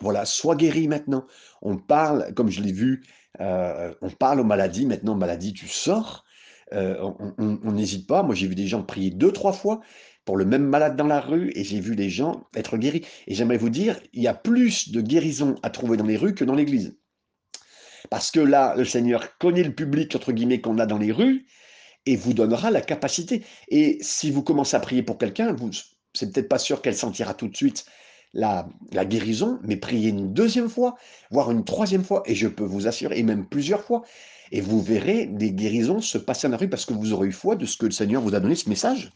[0.00, 1.26] voilà, sois guéri maintenant.
[1.62, 3.04] On parle, comme je l'ai vu,
[3.40, 4.86] euh, on parle aux maladies.
[4.86, 6.24] Maintenant, maladie, tu sors.
[6.72, 6.96] Euh,
[7.38, 8.22] on n'hésite pas.
[8.22, 9.80] Moi, j'ai vu des gens prier deux, trois fois
[10.26, 13.06] pour le même malade dans la rue et j'ai vu des gens être guéris.
[13.26, 16.34] Et j'aimerais vous dire, il y a plus de guérisons à trouver dans les rues
[16.34, 16.96] que dans l'église.
[18.10, 21.46] Parce que là, le Seigneur connaît le public, entre guillemets, qu'on a dans les rues
[22.04, 23.44] et vous donnera la capacité.
[23.68, 25.70] Et si vous commencez à prier pour quelqu'un, vous,
[26.12, 27.86] c'est peut-être pas sûr qu'elle sentira tout de suite
[28.32, 30.96] la, la, guérison, mais priez une deuxième fois,
[31.30, 34.02] voire une troisième fois, et je peux vous assurer, et même plusieurs fois,
[34.52, 37.32] et vous verrez des guérisons se passer dans la rue parce que vous aurez eu
[37.32, 39.12] foi de ce que le Seigneur vous a donné, ce message.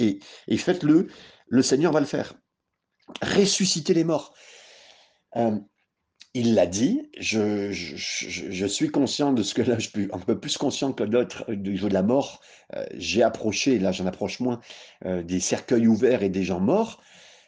[0.00, 0.18] Et,
[0.56, 1.08] faites-le,
[1.48, 2.34] le Seigneur va le faire.
[3.22, 4.34] Ressusciter les morts.
[5.36, 5.58] Euh,
[6.36, 10.56] il l'a dit, je, suis conscient de ce que là, je suis un peu plus
[10.56, 12.40] conscient que l'autre euh, du jeu de la mort.
[12.74, 14.60] Euh, j'ai approché, là j'en approche moins,
[15.04, 17.00] des cercueils ouverts et des gens morts.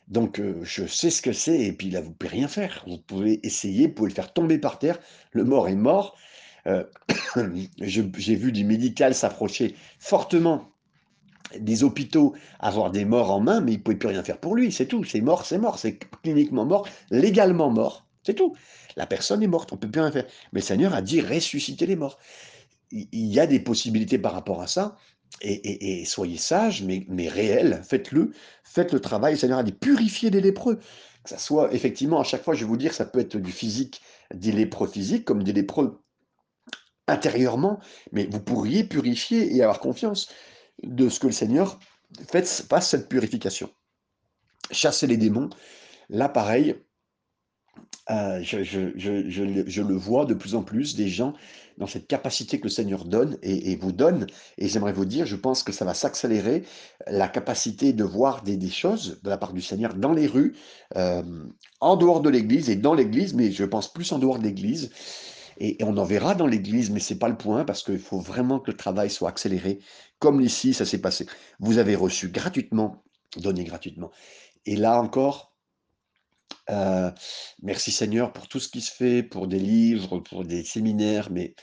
[0.09, 2.85] Donc je sais ce que c'est, et puis là, vous ne pouvez rien faire.
[2.87, 5.01] Vous pouvez essayer, vous pouvez le faire tomber par terre.
[5.33, 6.17] Le mort est mort.
[7.81, 10.69] j'ai vu du médical s'approcher fortement
[11.59, 14.55] des hôpitaux avoir des morts en main, mais il ne pouvait plus rien faire pour
[14.55, 15.05] lui, c'est tout.
[15.05, 18.07] C'est mort, c'est mort, c'est cliniquement mort, légalement mort.
[18.23, 18.57] C'est tout.
[18.97, 20.27] La personne est morte, on ne peut plus rien faire.
[20.53, 22.19] Mais le Seigneur a dit ressusciter les morts.
[22.91, 24.97] Il y a des possibilités par rapport à ça.
[25.43, 28.33] Et, soyez sages, mais, mais réels, faites-le,
[28.65, 29.35] faites le travail.
[29.35, 30.77] Le Seigneur a dit purifier les lépreux.
[31.23, 33.53] Que ça soit effectivement, à chaque fois, je vais vous dire, ça peut être du
[33.53, 34.01] physique,
[34.35, 36.01] des lépreux physiques, comme des lépreux
[37.09, 37.79] intérieurement,
[38.13, 40.29] mais vous pourriez purifier et avoir confiance
[40.83, 41.79] de ce que le Seigneur
[42.31, 43.71] fait, fasse cette purification.
[44.71, 45.51] Chasser les démons,
[46.09, 46.77] là pareil,
[48.11, 51.35] euh, je, le vois de plus en plus, des gens
[51.77, 54.27] dans cette capacité que le Seigneur donne et, vous donne.
[54.59, 56.65] Et j'aimerais vous dire, je pense que ça va s'accélérer,
[57.07, 60.55] la capacité de voir des, choses de la part du Seigneur dans les rues,
[60.97, 61.23] euh,
[61.81, 64.91] en dehors de l'Église et dans l'Église, mais je pense plus en dehors de l'Église.
[65.59, 68.61] Et, on en verra dans l'Église, mais c'est pas le point parce qu'il faut vraiment
[68.61, 69.79] que le travail soit accéléré,
[70.19, 71.27] comme ici ça s'est passé.
[71.61, 73.05] Vous avez reçu gratuitement,
[73.37, 74.11] donné gratuitement.
[74.67, 75.55] Et là encore,
[76.71, 77.11] euh,
[77.63, 81.55] merci Seigneur pour tout ce qui se fait, pour des livres, pour des séminaires, mais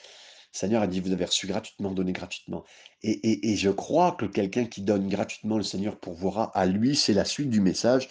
[0.53, 2.63] Seigneur a dit, vous avez reçu gratuitement, donné gratuitement.
[3.01, 7.25] Et, je crois que quelqu'un qui donne gratuitement, le Seigneur pourvoira à lui, c'est la
[7.25, 8.07] suite du message.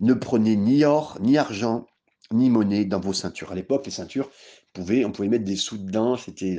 [0.00, 1.86] Ne prenez ni or, ni argent,
[2.30, 3.50] ni monnaie dans vos ceintures.
[3.50, 4.30] À l'époque, les ceintures,
[4.78, 6.16] on pouvait mettre des sous dedans.
[6.16, 6.58] C'était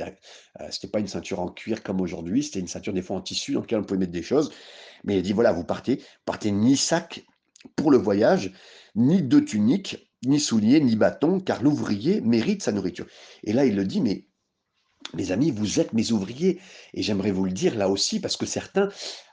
[0.60, 3.20] euh, c'était pas une ceinture en cuir comme aujourd'hui, c'était une ceinture des fois en
[3.20, 4.50] tissu dans laquelle on pouvait mettre des choses.
[5.04, 7.24] Mais il dit, voilà, vous partez, partez ni sac
[7.76, 8.52] pour le voyage,
[8.94, 13.06] ni de tunique, ni souliers, ni bâton, car l'ouvrier mérite sa nourriture.
[13.44, 14.26] Et là, il le dit, mais
[15.14, 16.60] mes amis, vous êtes mes ouvriers.
[16.94, 18.88] Et j'aimerais vous le dire là aussi, parce que certains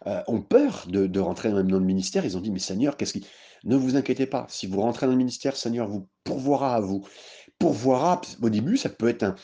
[0.08, 2.26] euh, ont peur de, rentrer dans le ministère.
[2.26, 3.26] Ils ont dit, mais Seigneur, qu'est-ce qui...
[3.64, 7.08] Ne vous inquiétez pas, si vous rentrez dans le ministère, Seigneur vous pourvoira à vous.
[7.60, 9.36] Pourvoira, au début, ça peut être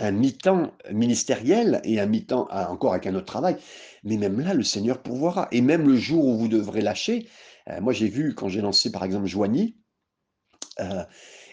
[0.00, 3.56] un, mi-temps ministériel et un mi-temps encore avec un autre travail.
[4.04, 5.48] Mais même là, le Seigneur pourvoira.
[5.52, 7.28] Et même le jour où vous devrez lâcher,
[7.68, 9.76] euh, moi, j'ai vu, quand j'ai lancé, par exemple, Joigny,
[10.80, 11.04] euh,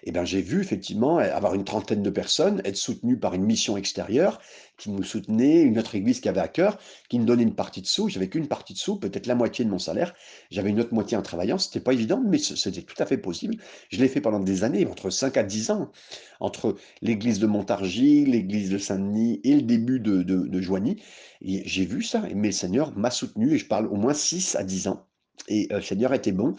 [0.06, 3.76] eh ben, j'ai vu effectivement avoir une trentaine de personnes être soutenues par une mission
[3.76, 4.40] extérieure
[4.78, 6.78] qui nous soutenait, une autre église qui avait à cœur,
[7.10, 8.10] qui me donnait une partie de sous.
[8.10, 10.14] J'avais qu'une partie de sous, peut-être la moitié de mon salaire.
[10.52, 11.58] J'avais une autre moitié en travaillant.
[11.58, 13.56] C'était pas évident, mais c'était tout à fait possible.
[13.90, 15.92] Je l'ai fait pendant des années, entre 5 à 10 ans,
[16.40, 21.02] entre l'église de Montargis, l'église de Saint-Denis et le début de, de, Joigny.
[21.42, 24.64] J'ai vu ça, mais le Seigneur m'a soutenu et je parle au moins 6 à
[24.64, 25.08] 10 ans.
[25.48, 26.56] Et euh, le Seigneur était bon.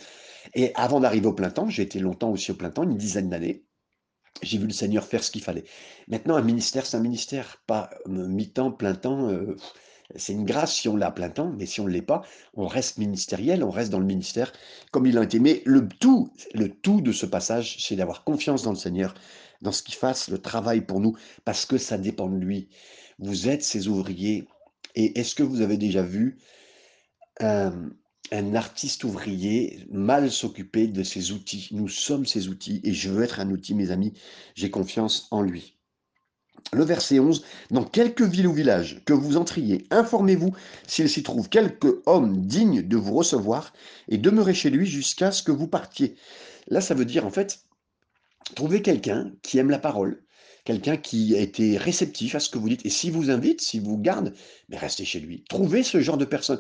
[0.55, 3.29] Et avant d'arriver au plein temps, j'ai été longtemps aussi au plein temps, une dizaine
[3.29, 3.65] d'années.
[4.43, 5.65] J'ai vu le Seigneur faire ce qu'il fallait.
[6.09, 9.29] Maintenant, un ministère, c'est un ministère, pas euh, mi-temps, plein temps.
[9.31, 9.57] Euh,
[10.15, 12.23] c'est une grâce si on l'a plein temps, mais si on ne l'est pas,
[12.55, 14.53] on reste ministériel, on reste dans le ministère
[14.93, 15.41] comme il a été.
[15.41, 19.15] Mais le tout, le tout de ce passage, c'est d'avoir confiance dans le Seigneur,
[19.63, 22.69] dans ce qu'il fasse, le travail pour nous, parce que ça dépend de lui.
[23.19, 24.47] Vous êtes ses ouvriers.
[24.95, 26.39] Et est-ce que vous avez déjà vu
[28.33, 31.69] un artiste ouvrier mal s'occuper de ses outils.
[31.73, 34.13] Nous sommes ses outils et je veux être un outil, mes amis.
[34.55, 35.77] J'ai confiance en lui.
[36.73, 40.53] Le verset 11, dans quelques villes ou villages que vous entriez, informez-vous
[40.87, 43.73] s'il s'y trouve quelque homme digne de vous recevoir
[44.09, 46.17] et demeurez chez lui jusqu'à ce que vous partiez.
[46.67, 47.61] Là, ça veut dire en fait,
[48.57, 50.25] trouvez quelqu'un qui aime la parole,
[50.65, 52.85] quelqu'un qui a été réceptif à ce que vous dites.
[52.85, 54.35] Et s'il vous invite, s'il vous garde,
[54.69, 55.45] mais restez chez lui.
[55.49, 56.59] Trouvez ce genre de personne.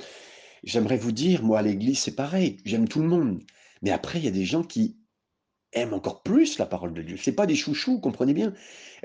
[0.64, 3.42] J'aimerais vous dire, moi à l'église, c'est pareil, j'aime tout le monde.
[3.82, 4.96] Mais après, il y a des gens qui
[5.72, 7.16] aiment encore plus la parole de Dieu.
[7.16, 8.52] C'est pas des chouchous, comprenez bien.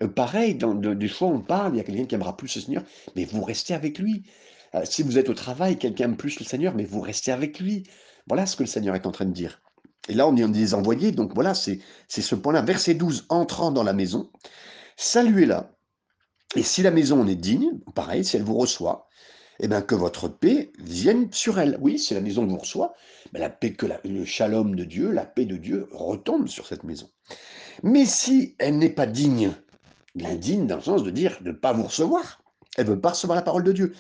[0.02, 2.62] Euh, pareil, dans, des fois on parle, il y a quelqu'un qui aimera plus le
[2.62, 2.84] Seigneur,
[3.16, 4.24] mais vous restez avec lui.
[4.76, 7.60] Euh, si vous êtes au travail, quelqu'un aime plus le Seigneur, mais vous restez avec
[7.60, 7.84] lui.
[8.28, 9.62] Voilà ce que le Seigneur est en train de dire.
[10.08, 12.62] Et là, on est des envoyés, donc voilà, c'est ce point-là.
[12.62, 14.32] Verset 12, entrant dans la maison,
[14.98, 15.76] saluez-la.
[16.56, 19.08] Et si la maison en est digne, pareil, si elle vous reçoit,
[19.64, 21.78] eh bien, que votre paix vienne sur elle.
[21.80, 22.94] Oui, si la maison vous reçoit,
[23.32, 27.08] la paix, que le shalom de Dieu, la paix de Dieu retombe sur cette maison.
[27.84, 29.52] Mais si elle n'est pas digne,
[30.16, 32.42] l'indigne dans le sens de dire ne pas vous recevoir,
[32.76, 33.94] elle ne veut pas recevoir la parole de Dieu,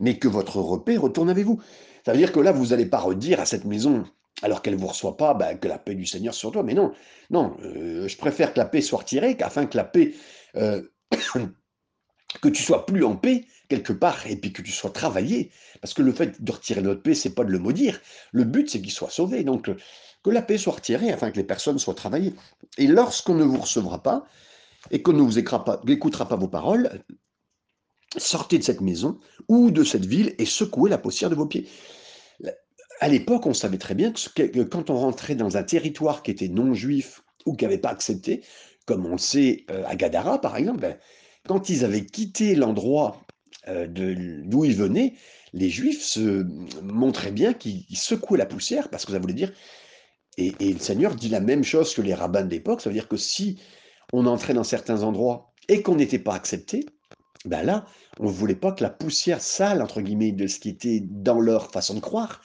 [0.00, 1.60] mais que votre repaix retourne avec vous.
[2.04, 4.04] Ça veut dire que là, vous n'allez pas redire à cette maison,
[4.42, 6.62] alors qu'elle ne vous reçoit pas, ben, que la paix du Seigneur sur toi.
[6.62, 6.92] Mais non,
[7.30, 10.12] non, euh, je préfère que la paix soit retirée, qu'afin que la paix,
[10.56, 10.82] euh,
[12.40, 15.50] que tu sois plus en paix, quelque part, et puis que tu sois travaillé.
[15.80, 18.00] Parce que le fait de retirer notre paix, c'est pas de le maudire.
[18.32, 19.44] Le but, c'est qu'il soit sauvé.
[19.44, 19.70] Donc,
[20.22, 22.34] que la paix soit retirée afin que les personnes soient travaillées.
[22.78, 24.26] Et lorsqu'on ne vous recevra pas,
[24.90, 27.02] et qu'on ne vous écoutera pas vos paroles,
[28.16, 29.18] sortez de cette maison
[29.48, 31.68] ou de cette ville et secouez la poussière de vos pieds.
[33.00, 36.48] À l'époque, on savait très bien que quand on rentrait dans un territoire qui était
[36.48, 38.42] non juif ou qui n'avait pas accepté,
[38.86, 40.96] comme on le sait euh, à Gadara par exemple, ben,
[41.46, 43.20] quand ils avaient quitté l'endroit
[43.68, 45.14] euh, d'où ils venaient,
[45.52, 46.44] les Juifs se
[46.82, 49.52] montraient bien qu'ils secouaient la poussière, parce que ça voulait dire,
[50.38, 53.16] et, le Seigneur dit la même chose que les rabbins d'époque, ça veut dire que
[53.16, 53.58] si
[54.12, 56.84] on entrait dans certains endroits et qu'on n'était pas accepté,
[57.46, 57.86] ben là,
[58.20, 61.40] on ne voulait pas que la poussière sale, entre guillemets, de ce qui était dans
[61.40, 62.42] leur façon de croire,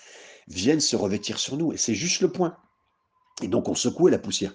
[0.48, 1.74] vienne se revêtir sur nous.
[1.74, 2.56] Et c'est juste le point.
[3.42, 4.54] Et donc on secouait la poussière.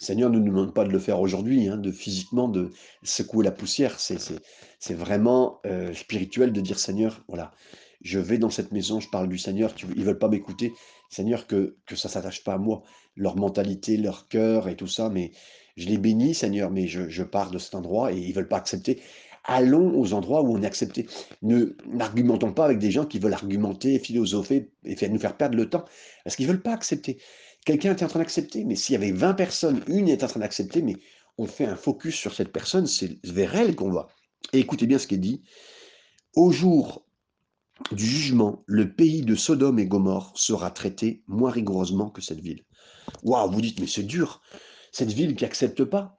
[0.00, 2.70] Seigneur ne nous demande pas de le faire aujourd'hui, hein, de physiquement de
[3.02, 4.00] secouer la poussière.
[4.00, 7.52] C'est vraiment euh, spirituel de dire Seigneur, voilà,
[8.00, 10.72] je vais dans cette maison, je parle du Seigneur, tu, ils veulent pas m'écouter.
[11.10, 12.82] Seigneur, que, que ça s'attache pas à moi,
[13.14, 15.32] leur mentalité, leur cœur et tout ça, mais
[15.76, 19.02] je les bénis, Seigneur, mais je, pars de cet endroit et ils veulent pas accepter.
[19.44, 21.06] Allons aux endroits où on est accepté.
[21.42, 25.68] Ne n'argumentons pas avec des gens qui veulent argumenter, philosopher et nous faire perdre le
[25.68, 25.84] temps,
[26.24, 27.18] parce qu'ils veulent pas accepter.
[27.64, 30.40] Quelqu'un était en train d'accepter, mais s'il y avait 20 personnes, une est en train
[30.40, 30.96] d'accepter, mais
[31.38, 34.08] on fait un focus sur cette personne, c'est vers elle qu'on va.
[34.52, 35.42] Et écoutez bien ce qui est dit.
[36.34, 37.06] Au jour
[37.92, 42.64] du jugement, le pays de Sodome et Gomorre sera traité moins rigoureusement que cette ville.
[43.22, 44.42] Waouh, vous dites, mais c'est dur.
[44.92, 46.18] Cette ville qui accepte pas,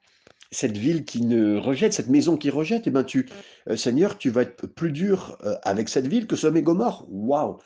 [0.52, 3.30] cette ville qui ne rejette, cette maison qui rejette, eh ben tu,
[3.70, 7.06] euh, Seigneur, tu vas être plus dur euh, avec cette ville que Sodome et Gomorre.
[7.10, 7.60] Waouh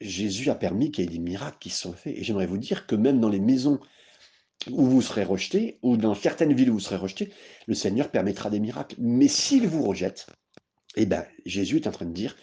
[0.00, 2.16] Jésus a permis qu'il y ait des miracles qui se sont faits.
[2.16, 3.80] Et j'aimerais vous dire que même dans les maisons
[4.70, 7.30] où vous serez rejeté, ou dans certaines villes où vous serez rejeté,
[7.66, 8.96] le Seigneur permettra des miracles.
[8.98, 10.26] Mais s'il vous rejette,
[10.96, 12.36] eh ben, Jésus est en train de dire,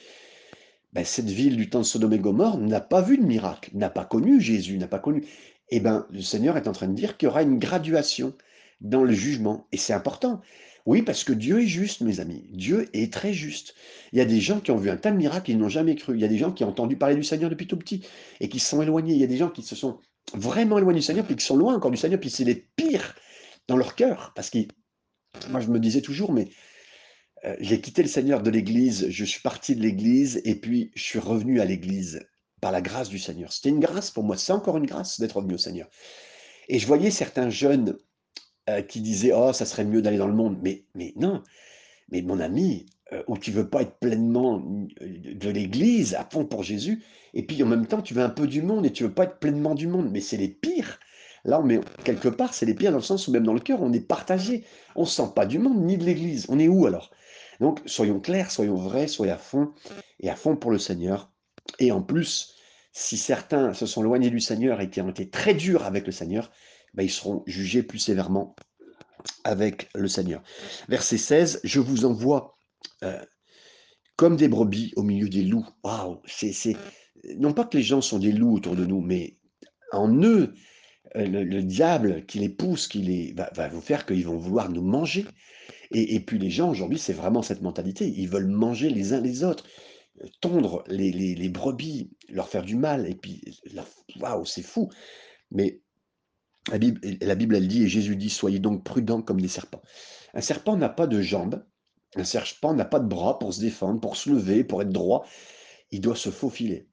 [0.94, 3.90] ben, cette ville du temps de Sodome et Gomorre n'a pas vu de miracle, n'a
[3.90, 5.26] pas connu Jésus, n'a pas connu.
[5.70, 8.34] Eh ben, le Seigneur est en train de dire qu'il y aura une graduation
[8.82, 9.68] dans le jugement.
[9.72, 10.42] Et c'est important.
[10.86, 12.46] Oui, parce que Dieu est juste, mes amis.
[12.52, 13.74] Dieu est très juste.
[14.14, 15.96] Il y a des gens qui ont vu un tas de miracles, ils n'ont jamais
[15.96, 16.16] cru.
[16.16, 18.06] Il y a des gens qui ont entendu parler du Seigneur depuis tout petit
[18.40, 19.14] et qui se sont éloignés.
[19.14, 20.00] Il y a des gens qui se sont
[20.34, 23.16] vraiment éloignés du Seigneur, puis qui sont loin encore du Seigneur, puis c'est les pires
[23.68, 24.32] dans leur cœur.
[24.36, 24.60] Parce que
[25.50, 26.50] moi, je me disais toujours, mais
[27.46, 31.04] euh, j'ai quitté le Seigneur de l'Église, je suis parti de l'Église, et puis je
[31.04, 32.22] suis revenu à l'Église
[32.62, 33.52] par la grâce du Seigneur.
[33.52, 35.88] C'était une grâce pour moi, c'est encore une grâce d'être revenu au Seigneur.
[36.68, 37.98] Et je voyais certains jeunes
[38.70, 40.58] euh, qui disait oh ça serait mieux d'aller dans le monde.
[40.62, 41.44] Mais mais non,
[42.10, 44.64] mais mon ami, euh, où tu veux pas être pleinement
[45.02, 48.30] euh, de l'Église à fond pour Jésus, et puis en même temps tu veux un
[48.30, 50.10] peu du monde et tu veux pas être pleinement du monde.
[50.12, 51.00] Mais c'est les pires.
[51.44, 53.60] Là, on met quelque part, c'est les pires dans le sens où même dans le
[53.60, 54.64] cœur, on est partagé.
[54.96, 56.48] On se sent pas du monde ni de l'Église.
[56.50, 57.12] On est où alors?
[57.60, 59.72] Donc soyons clairs, soyons vrais, soyons à fond
[60.20, 61.32] et à fond pour le Seigneur.
[61.80, 62.56] Et en plus,
[62.94, 66.12] si certains se sont éloignés du Seigneur et qui ont été très durs avec le
[66.12, 66.52] Seigneur,
[66.96, 68.56] ben, ils seront jugés plus sévèrement
[69.44, 70.42] avec le Seigneur.
[70.88, 72.58] Verset 16, je vous envoie
[73.04, 73.24] euh,
[74.16, 75.68] comme des brebis au milieu des loups.
[75.84, 76.78] Waouh, c'est,
[77.38, 79.38] non pas que les gens sont des loups autour de nous, mais
[79.92, 80.54] en eux,
[81.16, 84.84] euh, le, diable qui les pousse, qui les, va, vous faire qu'ils vont vouloir nous
[84.84, 85.26] manger.
[85.92, 88.08] Et, puis les gens aujourd'hui, c'est vraiment cette mentalité.
[88.08, 89.66] Ils veulent manger les uns les autres.
[90.42, 93.42] tondre les les brebis, leur faire du mal et puis
[94.20, 94.90] waouh, c'est fou!
[95.52, 95.82] Mais
[96.72, 99.82] la Bible la elle dit et Jésus dit: «Soyez donc prudents comme des serpents».
[100.34, 101.64] Un serpent n'a pas de jambes,
[102.16, 105.26] un serpent n'a pas de bras pour se défendre, pour se lever, pour être droit.
[105.92, 106.88] Il doit se faufiler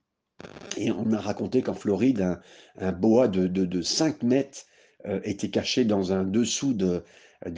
[0.76, 2.40] et on m'a raconté qu'en Floride, un
[2.78, 4.62] un boa de de de 5 mètres,
[5.06, 7.04] heu, était caché dans un dessous de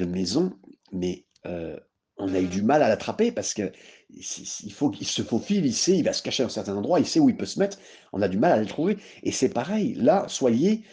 [0.05, 0.53] maison,
[0.93, 1.79] mais heu,
[2.17, 3.73] on a eu du mal à l'attraper parce que
[4.21, 6.77] si si il faut qu'il se faufile, il sait, il va se cacher dans certains
[6.77, 7.79] endroits, il sait où il peut se mettre.
[8.13, 10.85] On a du mal à le trouver et c'est pareil, là, soyez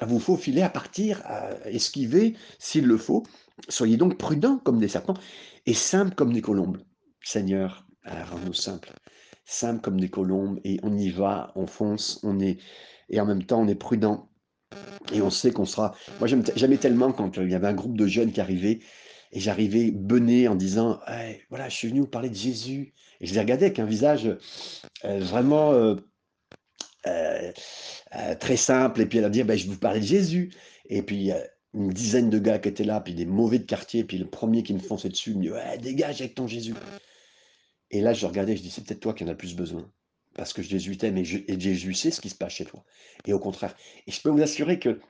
[0.00, 3.24] à vous faufiler, à partir, à esquiver s'il le faut.
[3.68, 5.14] Soyez donc prudents comme des serpents
[5.66, 6.78] et simples comme des colombes.
[7.22, 8.92] Seigneur, rends-nous simples,
[9.44, 12.58] simples comme des colombes et on y va, on fonce, on est
[13.08, 14.28] et en même temps on est prudent
[15.12, 18.06] et on sait qu'on sera moi j'aimais tellement quand, il y avait un groupe de
[18.06, 18.80] jeunes qui arrivaient
[19.32, 23.26] et j'arrivais bené en disant: «Ouais, voilà, je suis venu vous parler de Jésus» et
[23.26, 24.38] je les regardais avec un visage, heu
[25.18, 26.08] vraiment, heu
[27.06, 27.52] heu
[28.16, 30.50] heu, très simple et puis à leur dire: «Beh, je vais vous parler de Jésus»
[30.88, 31.30] et puis,
[31.74, 34.62] une dizaine de gars qui étaient là, puis des mauvais de quartier, puis le premier
[34.62, 36.74] qui me fonçait dessus, il me dit: «Ouais, dégage avec ton Jésus».
[37.90, 39.90] Et là, je regardais, je dis: «C'est peut-être toi qui en as le plus besoin,
[40.34, 42.84] parce que Jésus t'aime et Jésus sait ce qui se passe chez toi»
[43.26, 43.74] et au contraire.
[44.06, 45.00] Et je peux vous assurer que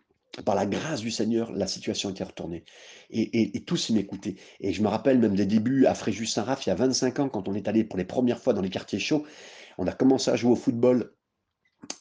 [0.45, 2.65] par la grâce du Seigneur, la situation était retournée.
[3.11, 4.35] Et et et tous m'écoutaient.
[4.61, 7.47] Et je me rappelle même des débuts à Fréjus-Saint-Raph, il y a 25 ans, quand
[7.49, 9.25] on est allé pour les premières fois dans les quartiers chauds,
[9.79, 11.13] on a commencé à jouer au football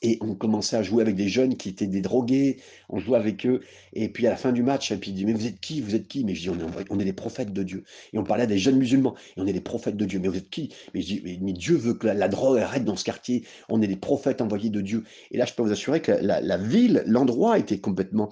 [0.02, 3.46] et on commençait à jouer avec des jeunes qui étaient des drogués, on jouait avec
[3.46, 3.62] eux
[3.94, 5.82] et puis à la fin du match et puis il dit: «Mais vous êtes qui?
[5.82, 8.18] Vous êtes qui?» mais je dis: «On est on est les prophètes de Dieu» et
[8.18, 10.20] on parlait à des jeunes musulmans et «On est les prophètes de Dieu».
[10.20, 12.96] «Mais vous êtes qui?» mais je dis: «Mais Dieu veut que la drogue arrête dans
[12.96, 16.02] ce quartier, on est les prophètes envoyés de Dieu» et là, je peux vous assurer
[16.02, 18.32] que la ville, l'endroit était complètement,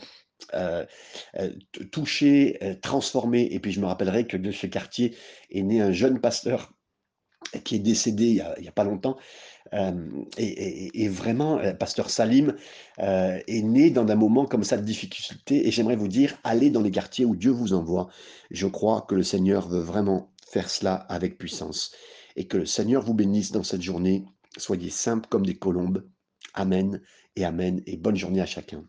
[0.53, 0.85] heu,
[1.71, 5.15] t touché, heu, transformé et puis je me rappellerai que de ce quartier
[5.49, 6.73] est né un jeune pasteur
[7.63, 8.25] qui est décédé
[8.59, 9.17] il y a pas longtemps,
[10.37, 12.55] et et vraiment, heu, pasteur Salim,
[12.99, 16.69] heu, est né dans un moment comme ça de difficulté et j'aimerais vous dire: «Allez
[16.69, 18.09] dans les quartiers où Dieu vous envoie».
[18.51, 21.91] Je crois que le Seigneur veut vraiment faire cela avec puissance
[22.35, 24.25] et que le Seigneur vous bénisse dans cette journée.
[24.57, 26.03] Soyez simples comme des colombes.
[26.53, 27.01] Amen
[27.35, 28.83] et amen et bonne journée à chacun.